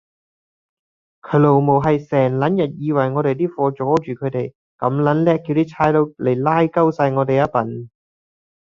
[1.21, 7.87] 佢老母閪，成撚日以為我哋啲貨阻撚住佢地，咁撚叻，叫啲差佬嚟拉鳩哂我哋呀笨